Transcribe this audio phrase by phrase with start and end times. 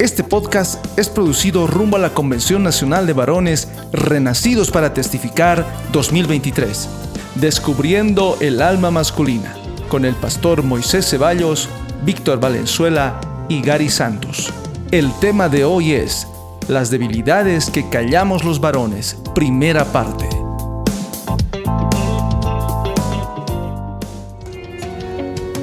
[0.00, 6.88] Este podcast es producido rumbo a la Convención Nacional de Varones Renacidos para Testificar 2023,
[7.34, 9.54] Descubriendo el Alma Masculina,
[9.90, 11.68] con el pastor Moisés Ceballos,
[12.02, 13.20] Víctor Valenzuela
[13.50, 14.50] y Gary Santos.
[14.90, 16.26] El tema de hoy es
[16.66, 20.29] Las debilidades que callamos los varones, primera parte.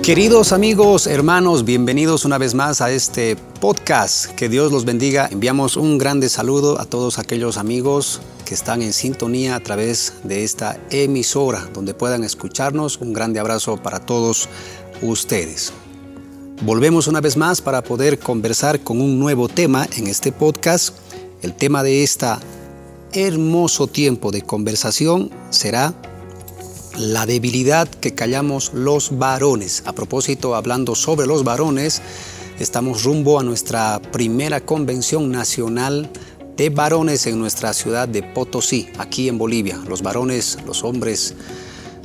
[0.07, 4.27] Queridos amigos, hermanos, bienvenidos una vez más a este podcast.
[4.35, 5.27] Que Dios los bendiga.
[5.29, 10.45] Enviamos un grande saludo a todos aquellos amigos que están en sintonía a través de
[10.45, 13.01] esta emisora, donde puedan escucharnos.
[13.01, 14.47] Un grande abrazo para todos
[15.01, 15.73] ustedes.
[16.61, 20.95] Volvemos una vez más para poder conversar con un nuevo tema en este podcast.
[21.41, 22.27] El tema de este
[23.11, 25.93] hermoso tiempo de conversación será
[26.97, 29.83] la debilidad que callamos los varones.
[29.85, 32.01] A propósito, hablando sobre los varones,
[32.59, 36.09] estamos rumbo a nuestra primera convención nacional
[36.55, 39.77] de varones en nuestra ciudad de Potosí, aquí en Bolivia.
[39.87, 41.35] Los varones, los hombres,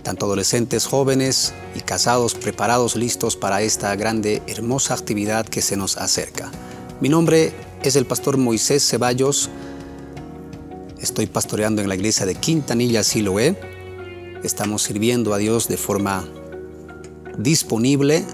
[0.02, 5.96] tanto adolescentes, jóvenes y casados, preparados, listos para esta grande, hermosa actividad que se nos
[5.96, 6.50] acerca.
[7.00, 9.48] Mi nombre es el pastor Moisés Ceballos.
[11.00, 13.71] Estoy pastoreando en la iglesia de Quintanilla, Siloé
[14.42, 16.24] estamos sirviendo a Dios de forma
[17.38, 18.24] disponible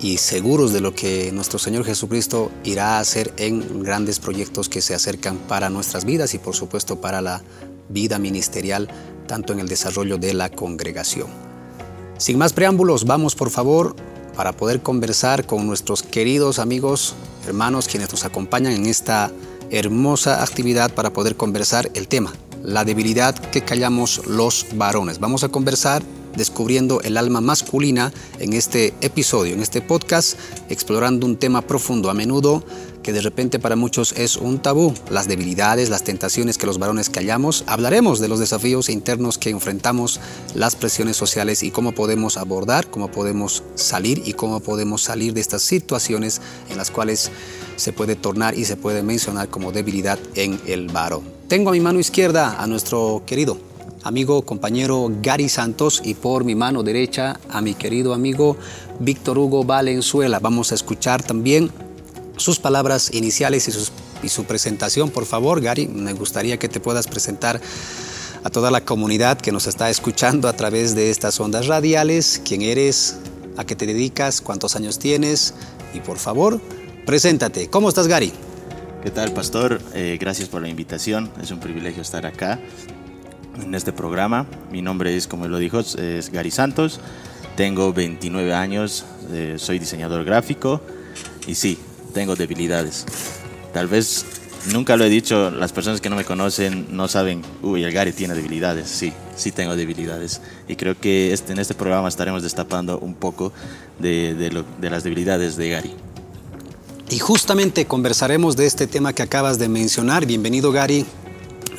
[0.00, 4.80] y seguros de lo que nuestro Señor Jesucristo irá a hacer en grandes proyectos que
[4.80, 7.42] se acercan para nuestras vidas y por supuesto para la
[7.88, 8.88] vida ministerial,
[9.26, 11.28] tanto en el desarrollo de la congregación.
[12.16, 13.94] Sin más preámbulos, vamos por favor
[14.36, 17.14] para poder conversar con nuestros queridos amigos,
[17.46, 19.32] hermanos, quienes nos acompañan en esta
[19.70, 25.18] hermosa actividad para poder conversar el tema la debilidad que callamos los varones.
[25.18, 26.02] Vamos a conversar
[26.36, 32.14] descubriendo el alma masculina en este episodio, en este podcast, explorando un tema profundo, a
[32.14, 32.64] menudo
[33.02, 37.08] que de repente para muchos es un tabú, las debilidades, las tentaciones que los varones
[37.08, 37.64] callamos.
[37.66, 40.20] Hablaremos de los desafíos internos que enfrentamos,
[40.54, 45.40] las presiones sociales y cómo podemos abordar, cómo podemos salir y cómo podemos salir de
[45.40, 47.30] estas situaciones en las cuales
[47.76, 51.37] se puede tornar y se puede mencionar como debilidad en el varón.
[51.48, 53.56] Tengo a mi mano izquierda a nuestro querido
[54.02, 58.58] amigo, compañero Gary Santos y por mi mano derecha a mi querido amigo
[59.00, 60.40] Víctor Hugo Valenzuela.
[60.40, 61.70] Vamos a escuchar también
[62.36, 63.66] sus palabras iniciales
[64.22, 65.08] y, su presentación.
[65.08, 67.62] Por favor, Gary, me gustaría que te puedas presentar
[68.44, 72.42] a toda la comunidad que nos está escuchando a través de estas ondas radiales.
[72.44, 73.16] ¿Quién eres?
[73.56, 74.42] ¿A qué te dedicas?
[74.42, 75.54] ¿Cuántos años tienes?
[75.94, 76.60] Y por favor,
[77.06, 77.70] preséntate.
[77.70, 78.34] ¿Cómo estás, Gary?
[79.08, 79.80] ¿Qué tal, pastor?
[79.94, 81.30] Eh, gracias por la invitación.
[81.40, 82.58] Es un privilegio estar acá
[83.58, 84.44] en este programa.
[84.70, 87.00] Mi nombre es, como lo dijo, es Gary Santos.
[87.56, 90.82] Tengo 29 años, eh, soy diseñador gráfico
[91.46, 91.78] y sí,
[92.12, 93.06] tengo debilidades.
[93.72, 94.26] Tal vez
[94.74, 98.12] nunca lo he dicho, las personas que no me conocen no saben, uy, el Gary
[98.12, 98.90] tiene debilidades.
[98.90, 100.42] Sí, sí tengo debilidades.
[100.68, 103.54] Y creo que este, en este programa estaremos destapando un poco
[103.98, 105.94] de, de las debilidades de Gary.
[107.10, 110.26] Y justamente conversaremos de este tema que acabas de mencionar.
[110.26, 111.06] Bienvenido Gary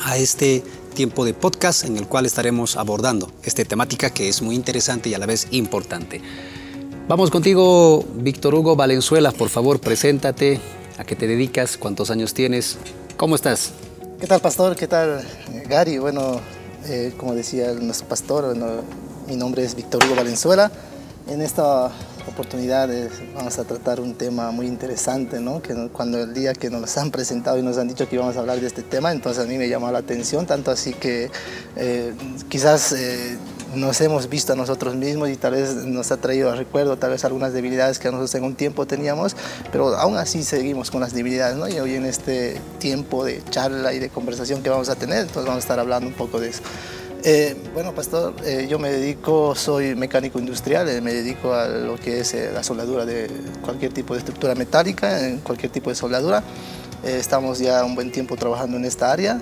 [0.04, 0.64] a este
[0.96, 5.14] tiempo de podcast en el cual estaremos abordando esta temática que es muy interesante y
[5.14, 6.20] a la vez importante.
[7.08, 10.60] Vamos contigo, Víctor Hugo Valenzuela, por favor, preséntate,
[10.98, 12.80] a qué te dedicas, cuántos años tienes,
[13.16, 13.70] cómo estás.
[14.20, 14.76] ¿Qué tal, pastor?
[14.76, 15.24] ¿Qué tal,
[15.68, 16.00] Gary?
[16.00, 16.42] Bueno,
[16.88, 18.58] eh, como decía nuestro pastor,
[19.28, 20.72] mi nombre es Víctor Hugo Valenzuela.
[21.28, 21.92] En esta
[22.30, 25.62] oportunidades vamos a tratar un tema muy interesante, ¿no?
[25.62, 28.40] Que cuando el día que nos han presentado y nos han dicho que íbamos a
[28.40, 31.30] hablar de este tema, entonces a mí me llamó la atención, tanto así que
[31.76, 32.14] eh,
[32.48, 33.38] quizás eh,
[33.76, 37.12] nos hemos visto a nosotros mismos y tal vez nos ha traído a recuerdo tal
[37.12, 39.36] vez algunas debilidades que nosotros en un tiempo teníamos,
[39.72, 41.68] pero aún así seguimos con las debilidades, ¿no?
[41.68, 45.46] Y hoy en este tiempo de charla y de conversación que vamos a tener, entonces
[45.46, 46.62] vamos a estar hablando un poco de eso.
[47.24, 51.98] Eh, bueno, pastor, eh, yo me dedico, soy mecánico industrial, eh, me dedico a lo
[51.98, 53.30] que es la soldadura de
[53.62, 56.44] cualquier tipo de estructura metálica, en cualquier tipo de soldadura.
[57.04, 59.42] estamos ya un buen tiempo trabajando en esta área.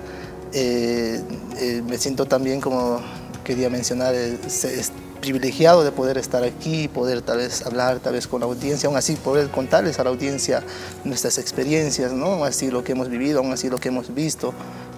[0.52, 3.00] me siento también, como
[3.44, 8.40] quería mencionar, es privilegiado de poder estar aquí, poder tal vez hablar tal vez con
[8.40, 10.62] la audiencia, aún así poder contarles a la audiencia
[11.04, 12.26] nuestras experiencias, ¿no?
[12.26, 14.52] aún así lo que hemos vivido, aún así lo que hemos visto,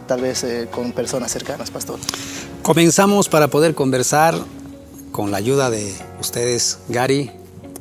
[0.06, 1.98] tal vez con personas cercanas, pastor.
[2.62, 4.34] Comenzamos para poder conversar
[5.12, 7.30] con la ayuda de ustedes, Gary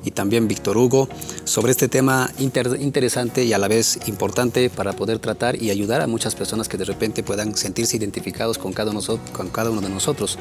[0.06, 1.10] y también Víctor Hugo,
[1.44, 6.08] sobre este tema interesante y a la vez importante para poder tratar y ayudar a
[6.08, 9.02] muchas personas que de repente puedan sentirse identificados con cada uno,
[9.34, 10.40] con cada uno de nosotros.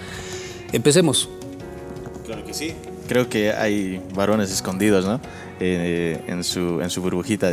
[0.72, 1.28] Empecemos.
[2.24, 2.74] Claro que sí.
[3.08, 5.20] Creo que hay varones escondidos, ¿no?
[5.60, 7.50] Eh, en, su, en su burbujita,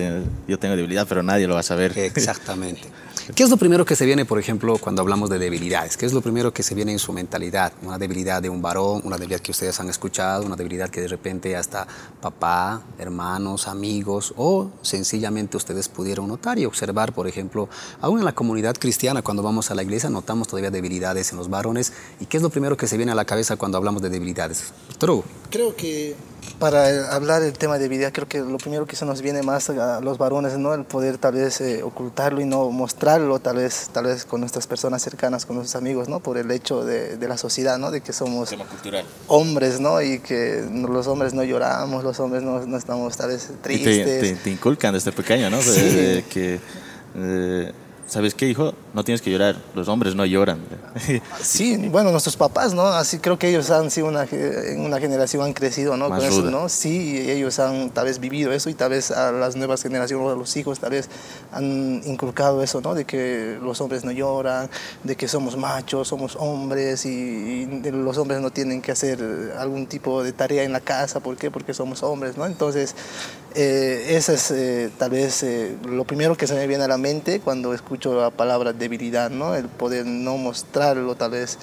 [0.47, 1.97] yo tengo debilidad, pero nadie lo va a saber.
[1.97, 2.81] Exactamente.
[3.33, 5.97] ¿Qué es lo primero que se viene, por ejemplo, cuando hablamos de debilidades?
[5.97, 7.73] ¿Qué es lo primero que se viene en su mentalidad?
[7.81, 11.07] Una debilidad de un varón, una debilidad que ustedes han escuchado, una debilidad que de
[11.07, 11.87] repente hasta
[12.21, 17.67] papá, hermanos, amigos o sencillamente ustedes pudieron notar y observar, por ejemplo,
[17.99, 21.49] aún en la comunidad cristiana, cuando vamos a la iglesia, notamos todavía debilidades en los
[21.49, 21.93] varones.
[22.19, 24.71] ¿Y qué es lo primero que se viene a la cabeza cuando hablamos de debilidades?
[24.99, 25.23] True.
[25.49, 26.15] Creo que
[26.59, 29.69] para hablar del tema de debilidad, creo que lo primero que se nos viene más
[29.69, 30.73] a los varones, ¿no?
[30.73, 34.67] El poder tal vez eh, ocultarlo y no mostrarlo, tal vez, tal vez con nuestras
[34.67, 36.19] personas cercanas, con nuestros amigos, ¿no?
[36.19, 37.91] Por el hecho de, de la sociedad, ¿no?
[37.91, 38.55] De que somos
[39.27, 40.01] hombres, ¿no?
[40.01, 44.21] Y que los hombres no lloramos, los hombres no, no estamos tal vez tristes.
[44.21, 45.61] Te, te, inculcan desde pequeño, ¿no?
[45.61, 46.23] Sí.
[46.29, 46.59] que...
[47.17, 47.71] Eh,
[48.07, 48.73] ¿sabes qué, hijo?
[48.95, 50.59] No tienes que llorar, los hombres no lloran.
[51.41, 52.87] Sí, bueno, nuestros papás, ¿no?
[52.87, 56.07] Así creo que ellos han sido una, en una generación, han crecido, ¿no?
[56.07, 56.69] Con eso, ¿no?
[56.69, 60.35] Sí, ellos han tal vez vivido eso y tal vez a las nuevas generaciones, a
[60.35, 61.09] los hijos, tal vez
[61.51, 62.95] han inculcado eso, ¿no?
[62.95, 64.69] De que los hombres no lloran,
[65.03, 69.19] de que somos machos, somos hombres y, los hombres no tienen que hacer
[69.57, 71.51] algún tipo de tarea en la casa, ¿por qué?
[71.51, 72.45] Porque somos hombres, ¿no?
[72.45, 72.95] Entonces,
[73.57, 76.97] eh, eso es eh, tal vez eh, lo primero que se me viene a la
[76.97, 79.55] mente cuando escucho la palabra debilidad, ¿no?
[79.55, 81.57] El poder no mostrarlo tal vez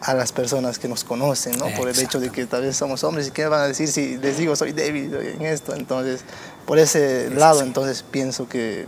[0.00, 1.66] a las personas que nos conocen, ¿no?
[1.76, 4.18] Por el hecho de que tal vez somos hombres y qué van a decir si
[4.18, 5.74] les digo soy débil en esto.
[5.74, 6.24] Entonces,
[6.66, 8.86] por ese lado, entonces pienso que,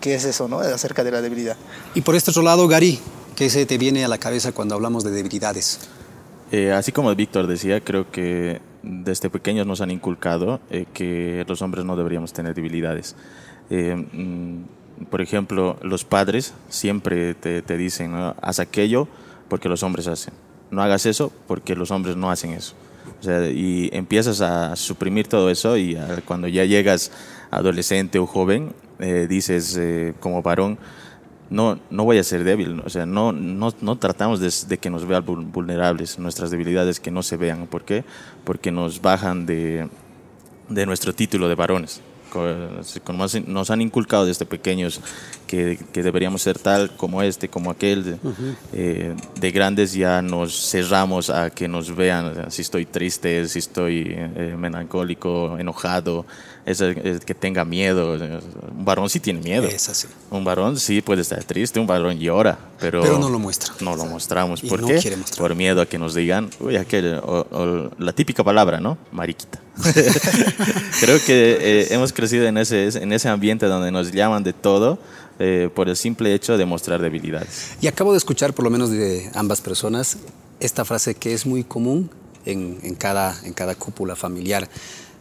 [0.00, 0.60] que es eso, ¿no?
[0.60, 1.56] Acerca de la debilidad.
[1.94, 2.98] Y por este otro lado, Gary,
[3.36, 5.80] ¿qué se te viene a la cabeza cuando hablamos de debilidades?
[6.74, 11.84] así como Víctor decía, creo que desde pequeños nos han inculcado eh, que los hombres
[11.84, 13.16] no deberíamos tener debilidades.
[13.70, 14.62] Eh, mm,
[15.10, 19.08] por ejemplo, los padres siempre te, te dicen, haz aquello
[19.48, 20.34] porque los hombres hacen.
[20.70, 22.74] No hagas eso porque los hombres no hacen eso.
[23.20, 27.10] O sea, y empiezas a suprimir todo eso y cuando ya llegas
[27.50, 29.80] adolescente o joven, eh, dices
[30.20, 30.78] como varón,
[31.50, 35.06] no, no voy a ser débil, o sea, no, no, no tratamos de, que nos
[35.06, 37.66] vean vulnerables, nuestras debilidades que no se vean.
[37.66, 38.04] ¿Por qué?
[38.44, 39.88] Porque nos bajan de,
[40.68, 45.00] de nuestro título de varones como nos han inculcado desde pequeños
[45.48, 48.18] que, que, deberíamos ser tal como este, como aquel,
[48.72, 54.14] eh, de grandes ya nos cerramos a que nos vean si estoy triste, si estoy
[54.14, 56.26] eh, melancólico, enojado,
[56.70, 56.82] es,
[57.24, 58.12] que tenga miedo.
[58.12, 59.66] Un varón sí tiene miedo.
[59.66, 60.06] Es así.
[60.30, 63.72] Un varón sí puede estar triste, un varón llora, pero, pero no lo muestra.
[63.80, 64.60] No lo mostramos.
[64.60, 65.16] ¿Por qué?
[65.38, 67.20] Por miedo a que nos digan, uy, aquel,
[67.98, 68.98] la típica palabra, ¿no?
[69.12, 69.60] Mariquita.
[71.00, 74.98] Creo que eh, hemos crecido en ese, en ese ambiente donde nos llaman de todo.
[75.40, 77.76] Eh, por el simple hecho de mostrar debilidades.
[77.80, 80.18] Y acabo de escuchar, por lo menos de ambas personas,
[80.58, 82.10] esta frase que es muy común
[82.44, 84.68] en, cada, en cada cúpula familiar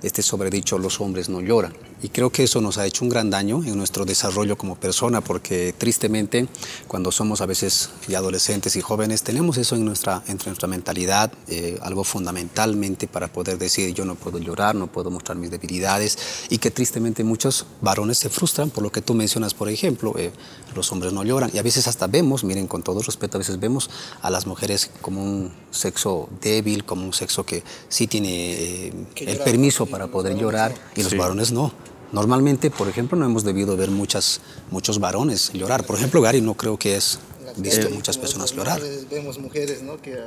[0.03, 1.73] este sobredicho los hombres no lloran.
[2.01, 5.21] Y creo que eso nos ha hecho un gran daño en nuestro desarrollo como persona,
[5.21, 6.47] porque tristemente
[6.87, 11.31] cuando somos a veces ya adolescentes y jóvenes tenemos eso en nuestra, entre nuestra mentalidad,
[11.47, 16.17] eh, algo fundamentalmente para poder decir yo no puedo llorar, no puedo mostrar mis debilidades,
[16.49, 20.31] y que tristemente muchos varones se frustran por lo que tú mencionas, por ejemplo, eh,
[20.75, 23.59] los hombres no lloran, y a veces hasta vemos, miren, con todo respeto, a veces
[23.59, 23.89] vemos
[24.21, 29.39] a las mujeres como un sexo débil, como un sexo que sí tiene eh, el
[29.39, 31.86] permiso para poder llorar, y los varones no.
[32.11, 35.85] Normalmente, por ejemplo, no hemos debido ver muchas, muchos varones llorar.
[35.85, 37.19] Por ejemplo, Gary no creo que es
[37.57, 38.81] visto muchas personas llorar.
[39.09, 40.01] Vemos mujeres ¿no?
[40.01, 40.17] que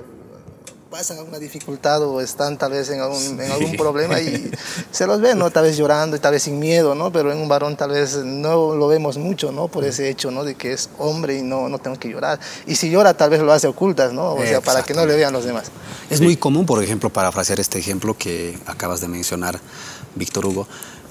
[0.91, 4.51] pasan alguna dificultad o están tal vez en algún, en algún problema y
[4.91, 5.51] se los ven, ¿no?
[5.51, 7.13] Tal vez llorando y tal vez sin miedo, ¿no?
[7.13, 9.69] Pero en un varón tal vez no lo vemos mucho, ¿no?
[9.69, 10.43] Por ese hecho, ¿no?
[10.43, 12.41] De que es hombre y no, no tengo que llorar.
[12.67, 14.35] Y si llora tal vez lo hace ocultas, ¿no?
[14.35, 15.71] O sea, para que no le vean los demás.
[16.11, 19.61] Es muy común, por ejemplo, parafrasear este ejemplo que acabas de mencionar,
[20.17, 20.67] Víctor Hugo,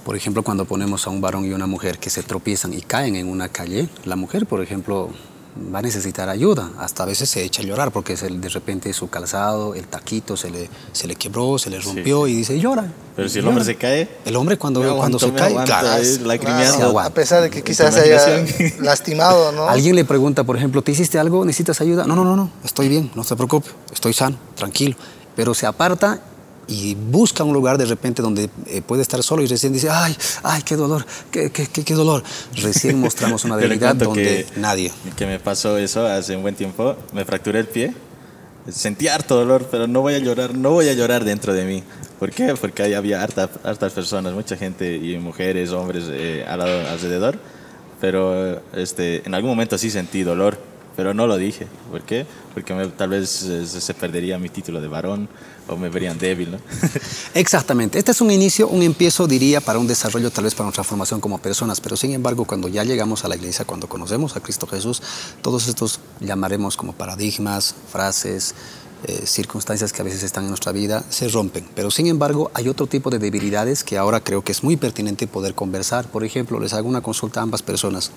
[0.10, 3.16] por ejemplo, cuando ponemos a un varón y una mujer que se tropiezan y caen
[3.16, 5.12] en una calle, la mujer, por ejemplo,
[5.72, 6.72] va a necesitar ayuda.
[6.80, 10.50] Hasta a veces se echa a llorar porque de repente su calzado, el taquito se
[10.50, 12.92] le, se le quebró, se le rompió y dice llora.
[13.16, 14.10] Pero si el hombre se cae.
[14.26, 18.44] El hombre cuando, cuando se cae, claro, a pesar de que quizás haya
[18.80, 19.70] lastimado, ¿no?
[19.70, 21.46] Alguien le pregunta, por ejemplo, ¿te hiciste algo?
[21.46, 22.08] ¿Necesitas ayuda?
[22.08, 24.96] No, no, no, no, estoy bien, no se preocupe, estoy sano, tranquilo.
[25.36, 26.20] Pero se aparta
[26.70, 30.16] y busca un lugar de repente donde eh, puede estar solo y recién dice, ay,
[30.44, 32.24] ay, qué dolor, qué, qué, qué, dolor.
[32.56, 34.92] Recién mostramos una debilidad donde nadie.
[35.18, 37.94] Que me pasó eso hace un buen tiempo, me fracturé el pie,
[38.70, 41.84] sentí harto dolor, pero no voy a llorar, no voy a llorar dentro de mí.
[42.20, 42.54] ¿Por qué?
[42.60, 47.40] Porque ahí había harta, hartas personas, mucha gente y mujeres, hombres eh, alrededor,
[48.00, 50.69] pero este, en algún momento sí sentí dolor
[51.00, 51.66] pero no lo dije.
[51.90, 52.26] ¿Por qué?
[52.54, 55.30] Porque tal vez eh, se perdería mi título de varón
[55.70, 56.58] o me verían débil, ¿no?
[57.34, 57.98] Exactamente.
[57.98, 61.22] Este es un inicio, un empiezo, diría, para un desarrollo, tal vez para nuestra formación
[61.22, 61.80] como personas.
[61.80, 65.02] Pero sin embargo, cuando ya llegamos a la iglesia, cuando conocemos a Cristo Jesús,
[65.42, 68.54] todos estos llamaremos como paradigmas, frases,
[69.06, 71.66] eh, circunstancias que a veces están en nuestra vida se rompen.
[71.76, 75.28] Pero sin embargo, hay otro tipo de debilidades que ahora creo que es muy pertinente
[75.28, 76.08] poder conversar.
[76.08, 78.12] Por ejemplo, les hago una consulta a ambas personas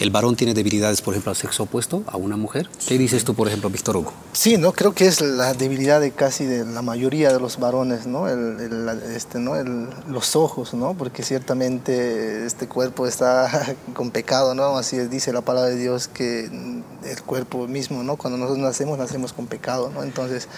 [0.00, 2.70] el varón tiene debilidades, por ejemplo, al sexo opuesto, a una mujer.
[2.88, 4.14] ¿Qué dices tú, por ejemplo, Víctor Hugo?
[4.32, 4.72] Sí, ¿no?
[4.72, 8.26] Creo que es la debilidad de casi de la mayoría de los varones, ¿no?
[8.26, 9.62] El, este, ¿no?
[10.08, 10.94] los ojos, ¿no?
[10.94, 14.78] Porque ciertamente este cuerpo está con pecado, ¿no?
[14.78, 18.16] Así dice la palabra de Dios que el cuerpo mismo, ¿no?
[18.16, 20.02] Cuando nosotros nacemos, nacemos con pecado, ¿no?
[20.02, 20.48] Entonces,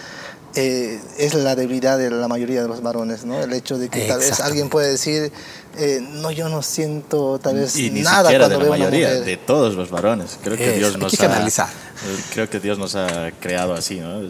[0.54, 3.40] eh, es la debilidad de la mayoría de los varones, ¿no?
[3.40, 5.32] El hecho de que tal vez alguien puede decir,
[5.78, 9.90] eh, no, yo no siento tal vez nada cuando de la mayoría, de todos los
[9.90, 10.38] varones.
[10.42, 11.70] Creo que Dios nos ha,
[12.32, 14.22] creo que Dios nos ha creado así, ¿no?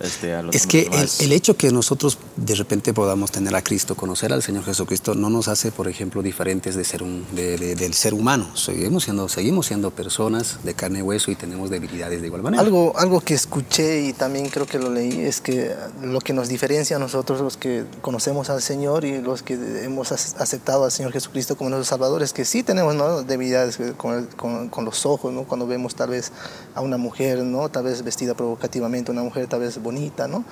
[0.00, 0.88] Este, es que
[1.20, 5.30] el, hecho que nosotros de repente podamos tener a Cristo, conocer al Señor Jesucristo, no
[5.30, 8.56] nos hace, por ejemplo, diferentes de ser un, del ser humano.
[8.56, 12.62] Seguimos siendo, seguimos siendo personas de carne y hueso y tenemos debilidades de igual manera.
[12.62, 16.48] Algo, algo que escuché y también creo que lo leí es que lo que nos
[16.48, 21.12] diferencia a nosotros, los que conocemos al Señor y los que hemos aceptado al Señor
[21.12, 23.22] Jesucristo como nuestro Salvador, es que sí tenemos ¿no?
[23.22, 25.44] debilidades con, con, con los ojos, ¿no?
[25.44, 26.30] cuando vemos tal vez
[26.74, 27.68] a una mujer ¿no?
[27.68, 30.44] Tal vez vestida provocativamente, una mujer tal vez bonita, ¿no?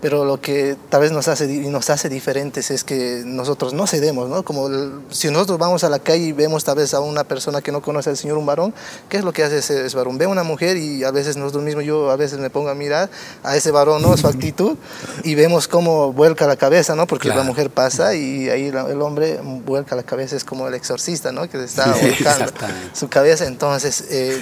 [0.00, 4.30] Pero lo que tal vez nos hace, nos hace diferentes es que nosotros no cedemos,
[4.30, 4.42] ¿no?
[4.42, 4.68] Como
[5.10, 7.82] si nosotros vamos a la calle y vemos tal vez a una persona que no
[7.82, 8.72] conoce al Señor, un varón,
[9.10, 10.16] ¿qué es lo que hace ese, varón?
[10.16, 12.74] Ve a una mujer y a veces nosotros mismos, yo a veces me pongo a
[12.74, 13.10] mirar
[13.42, 14.16] a ese varón, ¿no?
[14.16, 14.76] Su actitud
[15.22, 17.06] y vemos cómo vuelca la cabeza, ¿no?
[17.06, 21.30] Porque la mujer pasa y ahí el hombre vuelca la cabeza, es como el exorcista,
[21.30, 21.48] ¿no?
[21.48, 22.52] Que está volcando
[22.94, 23.46] su cabeza.
[23.46, 24.40] Entonces, eh,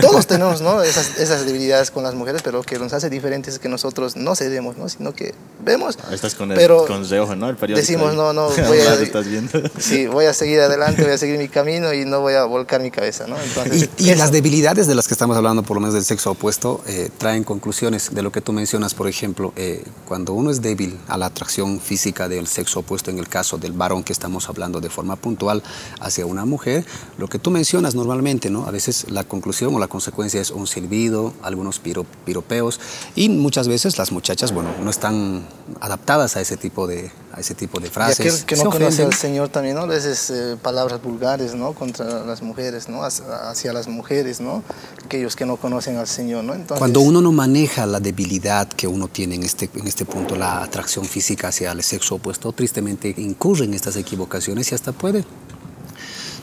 [0.00, 0.82] todos tenemos, ¿no?
[0.82, 4.16] Esas esas, debilidades con las mujeres, pero lo que nos hace diferentes es que nosotros
[4.16, 4.88] no cedemos, ¿no?
[4.88, 5.34] sino que
[5.64, 5.98] vemos.
[6.10, 7.48] Estás con el pero consejo, ¿no?
[7.48, 9.60] El decimos, no, no, voy a, estás viendo?
[9.78, 12.80] sí, voy a seguir adelante, voy a seguir mi camino y no voy a volcar
[12.80, 13.26] mi cabeza.
[13.26, 13.36] ¿no?
[13.40, 16.82] Entonces, y, las debilidades de las que estamos hablando, por lo menos del sexo opuesto,
[16.86, 20.98] eh, traen conclusiones de lo que tú mencionas, por ejemplo, eh, cuando uno es débil
[21.08, 24.80] a la atracción física del sexo opuesto, en el caso del varón que estamos hablando
[24.80, 25.62] de forma puntual
[26.00, 26.84] hacia una mujer,
[27.18, 28.66] lo que tú mencionas normalmente, ¿no?
[28.66, 31.80] A veces la conclusión o la consecuencia es un silbido algunos
[32.24, 32.80] piropeos
[33.14, 35.46] y muchas veces las muchachas, bueno, no están
[35.80, 38.44] adaptadas a ese tipo de, a ese tipo de frases.
[38.44, 39.82] que no conoce al Señor también, ¿no?
[39.82, 41.72] A veces eh, palabras vulgares, ¿no?
[41.72, 43.02] Contra las mujeres, ¿no?
[43.02, 44.62] Hacia las mujeres, ¿no?
[45.04, 46.54] Aquellos que no conocen al Señor, ¿no?
[46.54, 50.36] Entonces, Cuando uno no maneja la debilidad que uno tiene en este, en este punto,
[50.36, 55.24] la atracción física hacia el sexo opuesto, tristemente incurre en estas equivocaciones y hasta puede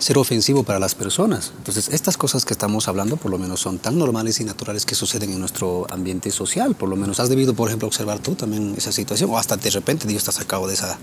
[0.04, 1.54] ser ofensivo para las personas.
[1.58, 4.96] Entonces, estas cosas que estamos hablando por lo menos son tan normales y naturales que
[4.96, 6.76] suceden en nuestro ambiente social.
[6.76, 9.70] Por lo menos has debido, por ejemplo, observar tú también esa situación o hasta de
[9.70, 10.98] repente Dios te ha sacado de esa,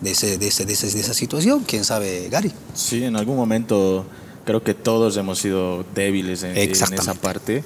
[0.00, 1.62] de, ese, de, ese, de, esa situación.
[1.64, 2.50] ¿Quién sabe, Gary?
[2.74, 4.04] Sí, en algún momento
[4.44, 7.62] creo que todos hemos sido débiles en, en esa parte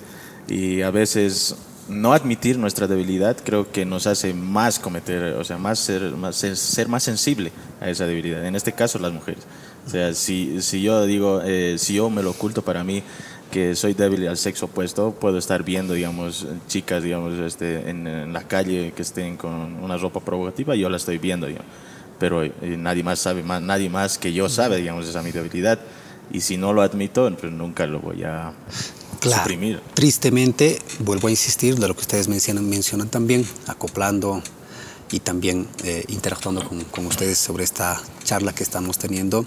[0.49, 1.55] y a veces
[1.89, 6.37] no admitir nuestra debilidad creo que nos hace más cometer, o sea, más ser, más
[6.37, 8.45] ser más sensible a esa debilidad.
[8.45, 9.45] En este caso, las mujeres.
[9.87, 13.03] O sea, si, si yo digo, eh, si yo me lo oculto para mí,
[13.51, 18.43] que soy débil al sexo opuesto, puedo estar viendo, digamos, chicas, digamos, este, en, la
[18.43, 21.71] calle que estén con una ropa provocativa, yo la estoy viendo, digamos.
[22.19, 25.79] Pero eh, nadie más sabe, más, nadie más que yo sabe, digamos, esa mi debilidad.
[26.33, 28.53] Y si no lo admito, pues nunca lo voy a
[29.21, 29.81] suprimir.
[29.95, 34.43] Tristemente, vuelvo a insistir de lo que ustedes mencionan, mencionan también, acoplando
[35.11, 39.45] y también eh, interactuando con, con, ustedes sobre esta charla que estamos teniendo,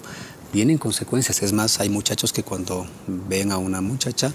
[0.53, 1.41] vienen consecuencias.
[1.43, 4.33] Es más, hay muchachos que cuando ven a una muchacha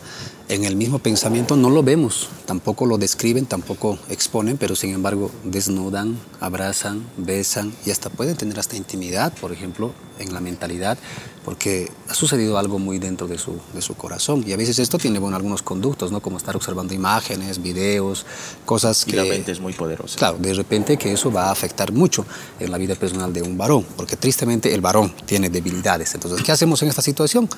[0.54, 5.30] en el mismo pensamiento no lo vemos, tampoco lo describen, tampoco exponen, pero sin embargo
[5.44, 10.98] desnudan, abrazan, besan y hasta pueden tener hasta intimidad, por ejemplo, en la mentalidad,
[11.46, 14.44] porque ha sucedido algo muy dentro de su, de su corazón.
[14.46, 16.20] Y a veces esto tiene bueno, algunos conductos, ¿no?
[16.20, 18.26] como estar observando imágenes, videos,
[18.66, 19.12] cosas que...
[19.12, 20.18] Y la mente es muy poderosa.
[20.18, 22.26] Claro, de repente que eso va a afectar mucho
[22.60, 26.12] en la vida personal de un varón, porque tristemente el varón tiene debilidades.
[26.14, 27.48] Entonces, ¿qué hacemos en esta situación?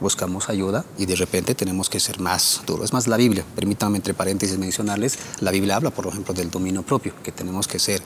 [0.00, 2.86] Buscamos ayuda y de repente tenemos que ser más duros.
[2.86, 6.82] Es más, la Biblia, permítanme entre paréntesis mencionarles, la Biblia habla, por ejemplo, del dominio
[6.82, 8.02] propio, que tenemos que ser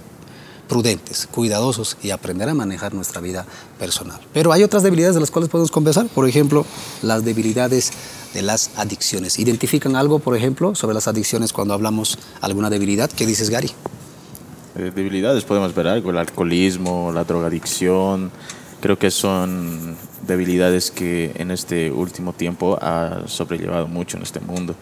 [0.68, 3.46] prudentes, cuidadosos y aprender a manejar nuestra vida
[3.78, 4.20] personal.
[4.32, 6.64] Pero hay otras debilidades de las cuales podemos conversar, por ejemplo,
[7.02, 7.92] las debilidades
[8.32, 9.38] de las adicciones.
[9.38, 13.10] ¿Identifican algo, por ejemplo, sobre las adicciones cuando hablamos alguna debilidad?
[13.10, 13.70] ¿Qué dices, Gary?
[14.76, 18.32] Eh, debilidades podemos ver algo, el alcoholismo, la drogadicción,
[18.84, 24.74] creo que son debilidades que en este último tiempo ha sobrellevado mucho en este mundo.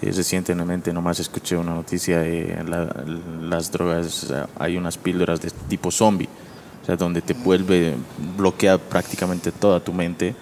[0.00, 2.64] Eh, recientemente nomás escuché una noticia de
[3.42, 6.30] las drogas, hay unas píldoras de tipo zombie,
[6.82, 7.94] o sea, donde te vuelve,
[8.38, 10.34] bloquea prácticamente toda tu mente.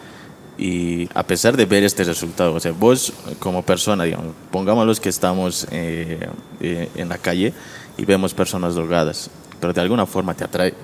[0.56, 5.08] Y a pesar de ver este resultado, o sea, vos como persona, digamos, pongámoslos que
[5.08, 6.28] estamos eh,
[6.60, 7.52] eh, en la calle
[7.98, 10.74] y vemos personas drogadas, pero de alguna forma te atrae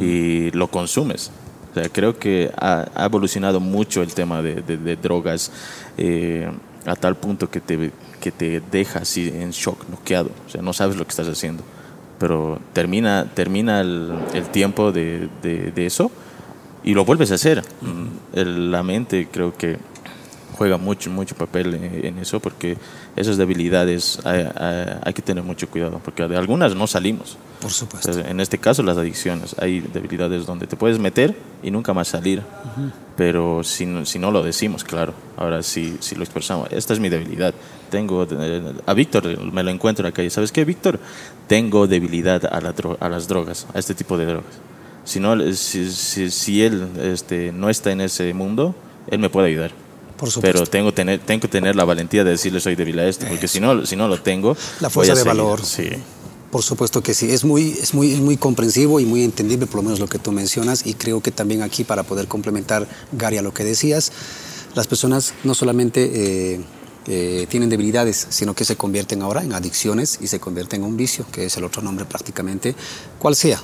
[0.00, 1.30] y lo consumes.
[1.72, 5.50] O sea, creo que ha, evolucionado mucho el tema de, de, drogas
[5.96, 6.50] eh,
[6.84, 10.30] a tal punto que te, que te deja así en shock, noqueado.
[10.46, 11.62] O sea, no sabes lo que estás haciendo.
[12.18, 16.10] Pero termina, termina el, el tiempo de, de, eso
[16.84, 17.62] y lo vuelves a hacer.
[18.34, 19.78] la mente creo que
[20.56, 22.76] juega mucho, mucho papel en, eso porque
[23.16, 27.36] esas debilidades hay, que tener mucho cuidado porque de algunas no salimos.
[27.60, 28.10] Por supuesto.
[28.20, 32.42] En este caso las adicciones, hay debilidades donde te puedes meter y nunca más salir,
[33.16, 37.08] pero si, si no lo decimos, claro, ahora si, si lo expresamos, esta es mi
[37.08, 37.54] debilidad.
[37.90, 40.98] Tengo, eh, a Víctor me lo encuentro en la calle, ¿sabes qué, Víctor?
[41.46, 44.54] Tengo debilidad a, la a las drogas, a este tipo de drogas.
[45.04, 48.74] Si, no, si, si, si él este, no está en ese mundo,
[49.08, 49.72] él me puede ayudar.
[50.40, 53.48] Pero tengo, tener, tengo que tener la valentía de decirle soy débil a esto, porque
[53.48, 54.56] si no, si no lo tengo...
[54.80, 55.64] La fuerza de valor.
[55.64, 55.90] Sí.
[56.50, 59.84] Por supuesto que sí, es muy, es muy, muy comprensivo y muy entendible, por lo
[59.84, 63.42] menos lo que tú mencionas, y creo que también aquí para poder complementar, Gary, a
[63.42, 64.12] lo que decías,
[64.74, 66.10] las personas no solamente
[66.54, 66.60] eh,
[67.06, 70.96] eh, tienen debilidades, sino que se convierten ahora en adicciones y se convierten en un
[70.96, 72.74] vicio, que es el otro nombre prácticamente,
[73.18, 73.60] cual sea,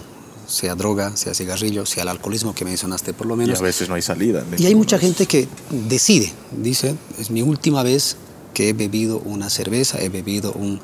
[0.49, 3.59] sea droga, sea cigarrillo, sea el alcoholismo que mencionaste por lo menos.
[3.59, 4.45] Y a veces no hay salida.
[4.57, 8.17] Y hay mucha gente que decide, dice, es mi última vez
[8.55, 10.81] que he bebido una cerveza, he bebido un,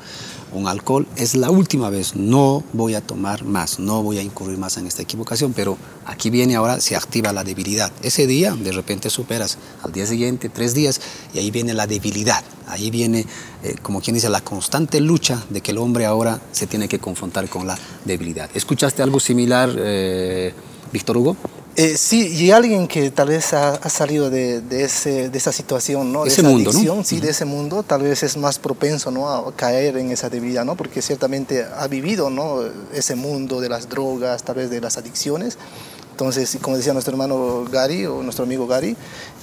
[0.55, 4.57] un alcohol, es la última vez, no voy a tomar más, no voy a incurrir
[4.57, 7.91] más en esta equivocación, pero aquí viene ahora, se activa la debilidad.
[8.01, 11.01] Ese día de repente superas, al día siguiente, tres días,
[11.33, 13.25] y ahí viene la debilidad, ahí viene,
[13.63, 16.99] eh, como quien dice, la constante lucha de que el hombre ahora se tiene que
[16.99, 18.49] confrontar con la debilidad.
[18.53, 20.53] ¿Escuchaste algo similar, eh,
[20.91, 21.37] Víctor Hugo?
[21.77, 26.23] Eh, sí, y alguien que tal vez ha, salido de, ese, de esa situación, ¿no?
[26.23, 29.29] de esa mundo, adicción, sí, de ese mundo, tal vez es más propenso ¿no?
[29.29, 30.77] a caer en esa debilidad, ¿no?
[30.77, 32.61] porque ciertamente ha vivido ¿no?
[32.93, 35.57] ese mundo de las drogas, tal vez de las adicciones.
[36.11, 38.95] Entonces, como decía nuestro hermano Gary o nuestro amigo Gary,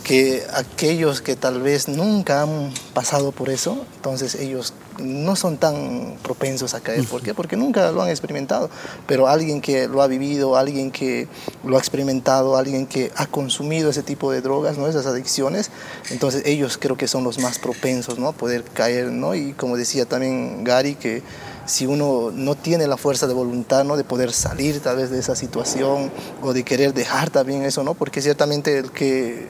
[0.02, 6.16] que aquellos que tal vez nunca han pasado por eso, entonces ellos no son tan
[6.22, 7.04] propensos a caer.
[7.06, 7.34] ¿Por qué?
[7.34, 8.68] Porque nunca lo han experimentado.
[9.06, 11.28] Pero alguien que lo ha vivido, alguien que
[11.64, 14.88] lo ha experimentado, alguien que ha consumido ese tipo de drogas, ¿no?
[14.88, 15.70] esas adicciones,
[16.10, 18.28] entonces ellos creo que son los más propensos ¿no?
[18.28, 19.06] a poder caer.
[19.06, 19.34] ¿no?
[19.34, 21.22] Y como decía también Gary, que
[21.64, 23.96] si uno no tiene la fuerza de voluntad, ¿no?
[23.96, 26.10] De poder salir tal vez de esa situación
[26.42, 27.94] o de querer dejar también eso, ¿no?
[27.94, 29.46] Porque ciertamente el que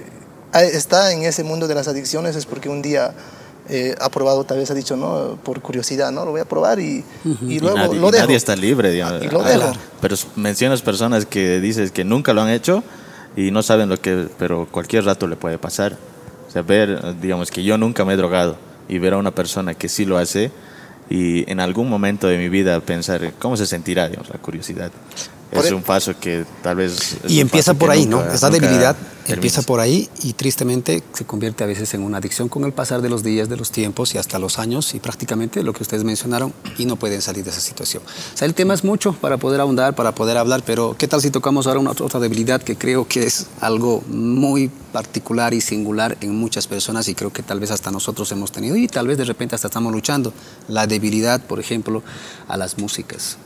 [0.52, 3.14] está en ese mundo de las adicciones es porque un día
[3.68, 6.80] eh, ha probado, tal vez ha dicho, no, por curiosidad, no, lo voy a probar
[6.80, 7.04] y,
[7.46, 8.24] y luego nadie, lo dejo.
[8.24, 9.32] Nadie está libre, digamos.
[9.32, 9.72] lo dejo.
[10.00, 12.82] Pero mencionas personas que dices que nunca lo han hecho
[13.36, 15.96] y no saben lo que, pero cualquier rato le puede pasar.
[16.48, 18.56] O sea, ver, digamos que yo nunca me he drogado
[18.88, 20.50] y ver a una persona que sí lo hace,
[21.08, 24.90] y en algún momento de mi vida pensar cómo se sentirá, digamos, la curiosidad.
[25.52, 27.16] Es e- un paso que tal vez...
[27.28, 28.22] Y empieza por ahí, ¿no?
[28.24, 32.64] Esa debilidad empieza por ahí y tristemente se convierte a veces en una adicción con
[32.64, 35.72] el pasar de los días, de los tiempos y hasta los años y prácticamente lo
[35.72, 38.02] que ustedes mencionaron y no pueden salir de esa situación.
[38.02, 41.20] O sea, el tema es mucho para poder ahondar, para poder hablar, pero ¿qué tal
[41.20, 46.16] si tocamos ahora una otra debilidad que creo que es algo muy particular y singular
[46.20, 49.18] en muchas personas y creo que tal vez hasta nosotros hemos tenido y tal vez
[49.18, 50.32] de repente hasta estamos luchando?
[50.68, 52.02] La debilidad, por ejemplo,
[52.48, 53.36] a las músicas,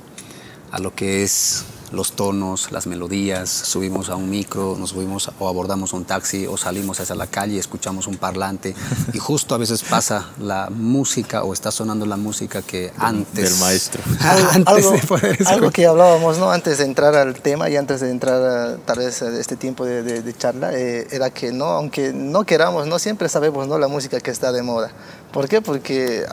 [0.70, 5.48] a lo que es los tonos, las melodías, subimos a un micro, nos subimos o
[5.48, 8.74] abordamos un taxi o salimos hacia la calle, escuchamos un parlante
[9.12, 13.50] y justo a veces pasa la música o está sonando la música que antes...
[13.50, 14.02] Del maestro.
[14.52, 16.50] antes algo, que hablábamos, ¿no?
[16.50, 19.84] Antes de entrar al tema y antes de entrar a, tal vez a este tiempo
[19.84, 23.78] de, charla, eh, era que no, aunque no queramos, no siempre sabemos, ¿no?
[23.78, 24.90] La música que está de moda.
[25.36, 25.60] ¿Por qué?
[25.60, 26.24] Porque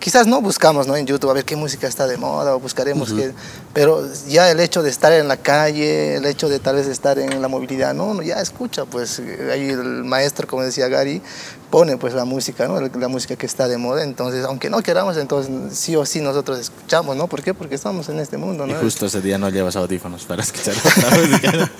[0.00, 0.96] quizás no buscamos ¿no?
[0.96, 3.32] en YouTube a ver qué música está de moda o buscaremos qué,
[3.72, 7.20] pero ya el hecho de estar en la calle, el hecho de tal vez estar
[7.20, 11.22] en la movilidad, no, ya escucha, pues ahí el maestro, como decía Gary,
[11.70, 12.80] pone pues la música, ¿no?
[12.80, 16.58] La música que está de moda, entonces aunque no queramos, entonces sí o sí nosotros
[16.58, 17.26] escuchamos, ¿no?
[17.26, 17.54] ¿Por qué?
[17.54, 18.72] Porque estamos en este mundo, ¿no?
[18.72, 21.70] Y justo ese día no llevas audífonos para escuchar la música.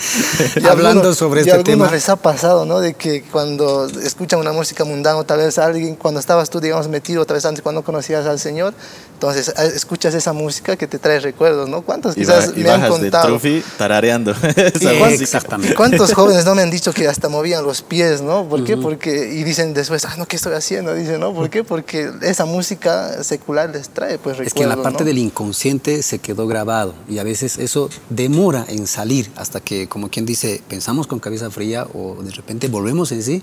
[0.61, 1.91] y hablando sobre este tema.
[1.91, 2.81] les ha pasado, ¿no?
[2.81, 7.25] De que cuando escuchan una música mundana, tal vez alguien, cuando estabas tú, digamos, metido,
[7.25, 8.75] tal vez antes cuando conocías al Señor,
[9.15, 11.83] entonces escuchas esa música que te trae recuerdos, ¿no?
[11.83, 12.99] ¿Cuántos quizás me han contado?
[12.99, 13.27] resultado.
[13.27, 14.31] Trufi tarareando.
[14.57, 15.25] esa ¿Y música.
[15.25, 15.75] Exactamente.
[15.75, 18.49] ¿Cuántos jóvenes no me han dicho que hasta movían los pies, no?
[18.49, 18.77] ¿Por qué?
[18.77, 20.95] Porque, y dicen después, ah, no, ¿qué estoy haciendo?
[20.95, 21.33] Dicen, ¿no?
[21.33, 21.65] ¿Por qué?
[21.65, 25.07] Porque esa música secular les trae, pues, Es que en la parte ¿no?
[25.07, 30.11] del inconsciente se quedó grabado y a veces eso demora en salir hasta que, como
[30.11, 33.43] quien dice, pensamos con cabeza fría o de repente volvemos en sí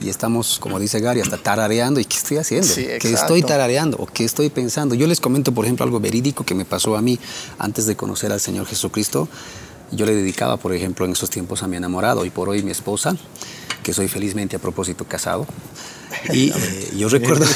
[0.00, 2.00] y estamos, como dice Gary, hasta tarareando.
[2.00, 2.66] ¿Y qué estoy haciendo?
[2.66, 3.96] Sí, ¿Qué estoy tarareando?
[3.98, 4.94] ¿O qué estoy pensando?
[4.94, 7.18] Yo les comento, por ejemplo, algo verídico que me pasó a mí
[7.58, 9.28] antes de conocer al Señor Jesucristo.
[9.92, 12.70] Yo le dedicaba, por ejemplo, en esos tiempos a mi enamorado y por hoy mi
[12.72, 13.16] esposa,
[13.82, 15.46] que soy felizmente a propósito casado.
[16.32, 17.46] Y eh, yo recuerdo,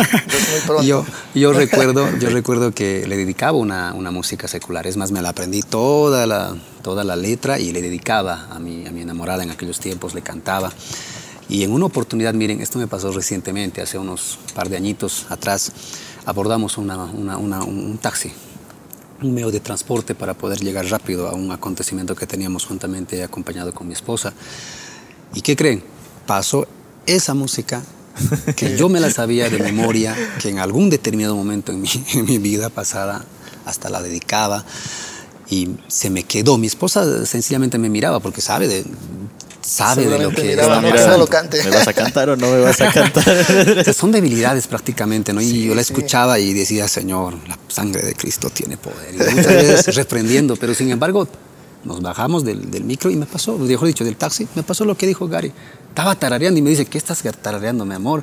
[0.66, 0.82] pronto.
[0.84, 4.86] yo, yo recuerdo, yo recuerdo que le dedicaba una, una música secular.
[4.86, 8.86] Es más, me la aprendí toda la, toda la letra y le dedicaba a mi,
[8.86, 10.72] a mi enamorada en aquellos tiempos, le cantaba.
[11.48, 15.72] Y en una oportunidad, miren, esto me pasó recientemente, hace unos par de añitos atrás,
[16.24, 18.30] abordamos una- un taxi,
[19.22, 23.72] un medio de transporte para poder llegar rápido a un acontecimiento que teníamos juntamente acompañado
[23.74, 24.32] con mi esposa.
[25.34, 25.82] ¿Y qué creen?
[26.26, 26.66] Pasó
[27.06, 27.82] esa música
[28.56, 32.24] que yo me la sabía de memoria, que en algún determinado momento en mi, en
[32.24, 33.24] mi vida pasada
[33.64, 34.64] hasta la dedicaba
[35.48, 36.58] y se me quedó.
[36.58, 38.84] Mi esposa sencillamente me miraba porque sabe de
[39.62, 41.26] sabe de lo que está mira, pasando.
[41.26, 41.62] cante.
[41.64, 43.94] ¿Me vas a cantar o no me vas a cantar?
[43.94, 45.40] Son debilidades prácticamente, ¿no?
[45.40, 45.92] Y Sí, yo la sí.
[45.92, 49.14] escuchaba y decía, Señor, la sangre de Cristo tiene poder.
[49.14, 51.28] Y muchas veces reprendiendo, pero sin embargo,
[51.84, 54.96] nos bajamos del, del micro y me pasó, mejor dicho, del taxi, me pasó lo
[54.96, 55.52] que dijo Gary.
[55.88, 58.22] Estaba tarareando y me dice, ¿qué estás tarareando, mi amor?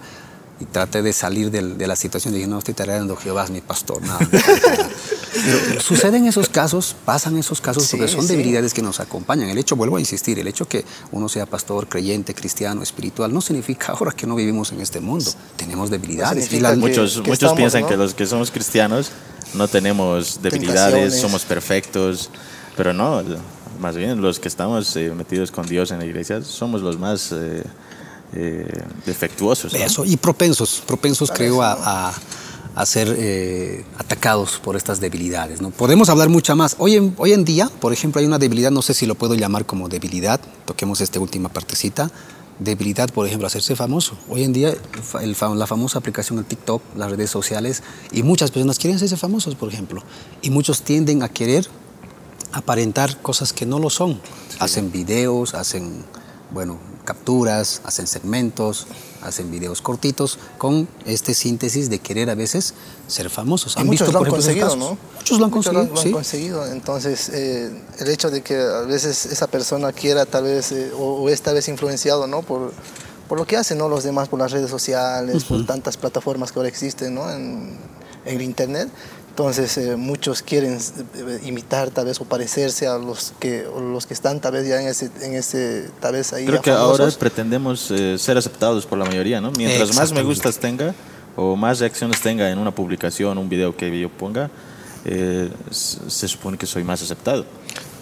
[0.60, 2.34] Y traté de salir del- de la situación.
[2.34, 4.02] Dije, no, estoy tarareando, Jehová es mi pastor.
[4.02, 4.20] Nada.
[5.70, 8.30] Pero suceden esos casos, pasan esos casos, Sí, porque son sí.
[8.30, 9.50] debilidades que nos acompañan.
[9.50, 13.40] El hecho, vuelvo a insistir, el hecho que uno sea pastor, creyente, cristiano, espiritual, no
[13.42, 15.32] significa ahora que no vivimos en este mundo.
[15.56, 16.46] Tenemos debilidades.
[16.46, 17.88] y significa las- que- muchos que muchos estamos, piensan ¿no?
[17.90, 19.12] que los que somos cristianos
[19.54, 22.30] no tenemos debilidades, somos perfectos,
[22.76, 23.24] pero no,
[23.80, 27.32] más bien los que estamos eh, metidos con Dios en la iglesia somos los más
[27.32, 27.64] eh,
[28.34, 29.74] eh, defectuosos.
[29.74, 29.80] ¿no?
[29.80, 31.74] Eso, y propensos, propensos creo a,
[32.10, 32.14] a-
[32.76, 35.62] a ser eh, atacados por estas debilidades.
[35.62, 35.72] ¿no?
[35.72, 36.76] Podemos hablar mucha más.
[36.78, 39.34] Hoy en, hoy en día, por ejemplo, hay una debilidad, no sé si lo puedo
[39.34, 42.12] llamar como debilidad, toquemos esta última partecita.
[42.60, 44.16] Debilidad, por ejemplo, hacerse famoso.
[44.30, 44.74] Hoy en día,
[45.22, 49.56] el la famosa aplicación, el TikTok, las redes sociales, y muchas personas quieren hacerse famosos,
[49.56, 50.04] por ejemplo.
[50.44, 51.68] Y muchos tienden a querer
[52.52, 54.20] aparentar cosas que no lo son.
[54.60, 56.04] Hacen videos, hacen,
[56.52, 58.86] bueno, capturas, hacen segmentos,
[59.22, 62.74] hacen videos cortitos con este síntesis de querer a veces
[63.08, 63.78] ser famosos.
[63.80, 64.76] Y muchos lo por han conseguido?
[64.76, 64.98] ¿no?
[65.16, 66.12] Muchos lo han conseguido, lo han sí.
[66.12, 66.68] conseguido.
[66.68, 71.24] Entonces, eh, el hecho de que a veces esa persona quiera tal vez, eh, o,
[71.24, 72.42] o es tal vez influenciado, ¿no?
[72.42, 72.74] Por,
[73.30, 73.88] por lo que hacen, ¿no?
[73.88, 77.32] Los demás, por las redes sociales, por tantas plataformas que ahora existen, ¿no?
[77.32, 77.78] En,
[78.26, 78.90] en el Internet.
[79.38, 84.08] Entonces, eh, muchos quieren eh, imitar tal vez o parecerse a los que, o los
[84.08, 87.08] que están tal vez ya en ese, en ese tal vez ahí Creo que ahora
[87.20, 89.52] pretendemos eh, ser aceptados por la mayoría, ¿no?
[89.52, 90.96] Mientras más me gustas tenga
[91.36, 94.50] o más reacciones tenga en una publicación, un video que yo ponga,
[95.06, 97.46] eh, se supone que soy más aceptado.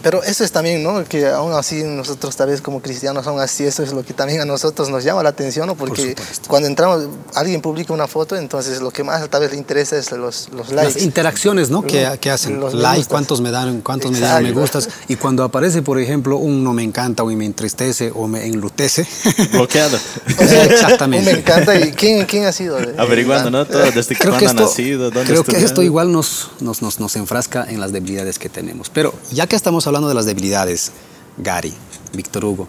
[0.06, 1.04] Pero eso es también, ¿no?
[1.04, 4.40] Que aún así nosotros tal vez como cristianos, aún así eso es lo que también
[4.40, 5.74] a nosotros nos llama la atención, ¿no?
[5.74, 6.48] Porque supuesto.
[6.48, 10.12] cuando entramos, alguien publica una foto, entonces lo que más tal vez le interesa es
[10.12, 10.94] los, los likes.
[10.94, 11.82] Las interacciones, ¿no?
[11.82, 12.60] Que, que hacen.
[12.60, 14.62] Los like, cuántos me dan, cuántos me dieron me Exacto.
[14.62, 14.90] gustas.
[15.08, 19.08] Y cuando aparece, por ejemplo, un no me encanta o me entristece o me enlutece.
[19.54, 19.98] Bloqueado.
[20.38, 21.34] O sea, Exactamente.
[21.34, 21.80] Me encanta.
[21.80, 22.78] ¿Y quién, quién ha sido?
[23.00, 23.66] Averiguando, ¿no?
[23.66, 25.66] Todo, desde creo cuándo que ha esto, nacido, dónde creo que estudió.
[25.66, 28.92] esto igual nos, nos, nos, nos enfrasca en las debilidades que tenemos.
[28.92, 30.92] Pero ya que estamos hablando de las debilidades,
[31.38, 31.74] Gary,
[32.14, 32.68] Víctor Hugo,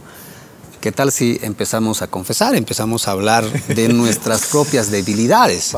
[0.80, 5.74] ¿qué tal si empezamos a confesar, empezamos a hablar de nuestras propias debilidades?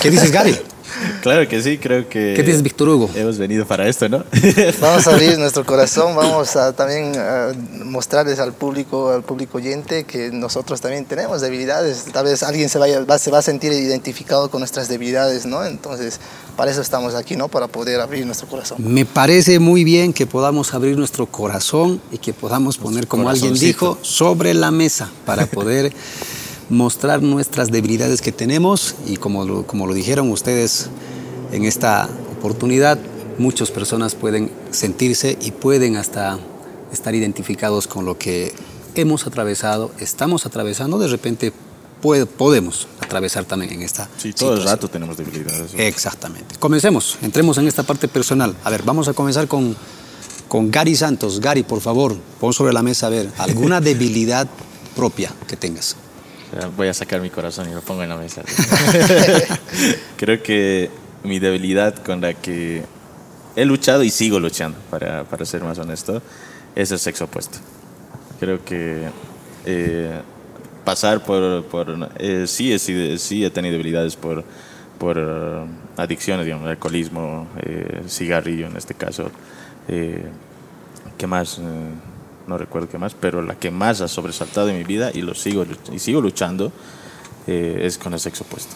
[0.00, 0.56] ¿Qué dices, Gary?
[1.22, 2.34] Claro que sí, creo que...
[2.34, 3.10] ¿Qué dices, Víctor Hugo?
[3.14, 4.24] Hemos venido para esto, ¿no?
[4.80, 7.52] Vamos a abrir nuestro corazón, vamos a también a
[7.84, 12.04] mostrarles al público, al público oyente que nosotros también tenemos debilidades.
[12.12, 15.64] Tal vez alguien se, vaya, va, se va a sentir identificado con nuestras debilidades, ¿no?
[15.64, 16.20] Entonces,
[16.56, 17.48] para eso estamos aquí, ¿no?
[17.48, 18.78] Para poder abrir nuestro corazón.
[18.80, 23.54] Me parece muy bien que podamos abrir nuestro corazón y que podamos poner, como alguien
[23.54, 25.92] dijo, sobre la mesa para poder
[26.70, 30.88] mostrar nuestras debilidades que tenemos y como lo, como lo dijeron ustedes
[31.52, 32.98] en esta oportunidad,
[33.38, 36.38] muchas personas pueden sentirse y pueden hasta
[36.92, 38.52] estar identificados con lo que
[38.94, 41.52] hemos atravesado, estamos atravesando, de repente
[42.00, 45.72] puede- podemos atravesar también en esta Sí, todo el rato tenemos debilidades.
[45.76, 46.54] Exactamente.
[46.58, 48.54] Comencemos, entremos en esta parte personal.
[48.64, 49.76] A ver, vamos a comenzar con,
[50.48, 51.40] con Gary Santos.
[51.40, 54.48] Gary, por favor, pon sobre la mesa a ver alguna debilidad
[54.96, 55.96] propia que tengas.
[56.76, 58.42] Voy a sacar mi corazón y lo pongo en la mesa.
[60.16, 60.90] Creo que
[61.22, 62.82] mi debilidad con la que
[63.56, 66.22] he luchado y sigo luchando, para, para ser más honesto,
[66.74, 67.58] es el sexo opuesto.
[68.40, 69.08] Creo que
[69.66, 70.20] eh,
[70.84, 71.64] pasar por...
[71.64, 74.44] por eh, sí, he, sí he tenido debilidades por,
[74.98, 79.30] por uh, adicciones, digamos, alcoholismo, eh, cigarrillo en este caso.
[79.88, 80.24] Eh,
[81.16, 81.60] ¿Qué más?
[82.50, 85.36] No recuerdo qué más, pero la que más ha sobresaltado en mi vida y lo
[85.36, 86.72] sigo y sigo luchando
[87.46, 88.74] eh, es con el sexo opuesto.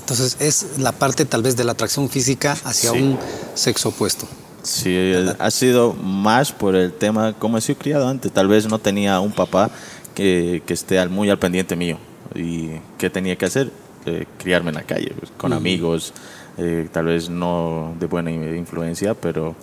[0.00, 2.98] Entonces es la parte tal vez de la atracción física hacia Sí.
[2.98, 3.18] un
[3.54, 4.26] sexo opuesto.
[4.64, 8.66] Sí, eh, ha sido más por el tema, como he sido criado antes, tal vez
[8.66, 9.70] no tenía un papá
[10.16, 11.98] que, que esté muy al pendiente mío.
[12.34, 13.70] ¿Y qué tenía que hacer?
[14.06, 16.12] Eh, criarme en la calle, pues, con amigos,
[16.58, 19.54] eh, tal vez no de buena in- influencia, pero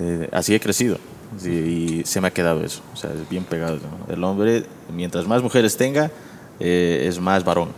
[0.00, 0.98] eh, así he crecido.
[1.38, 3.78] Sí, y se me ha quedado eso, o sea, es bien pegado.
[4.08, 4.64] El hombre,
[4.94, 6.10] mientras más mujeres tenga,
[6.60, 7.70] eh, es más varón.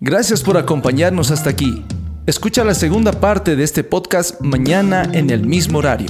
[0.00, 1.84] Gracias por acompañarnos hasta aquí.
[2.26, 6.08] Escucha la segunda parte de este podcast mañana en el mismo horario.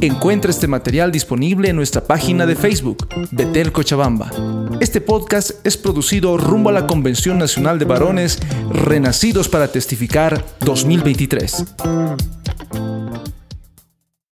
[0.00, 4.30] Encuentra este material disponible en nuestra página de Facebook, Betel Cochabamba.
[4.80, 8.38] Este podcast es producido rumbo a la Convención Nacional de Varones
[8.70, 11.64] Renacidos para Testificar 2023.